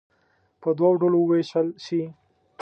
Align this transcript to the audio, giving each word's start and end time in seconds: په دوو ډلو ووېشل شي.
په 0.61 0.69
دوو 0.77 0.91
ډلو 1.01 1.19
ووېشل 1.21 1.67
شي. 1.85 2.01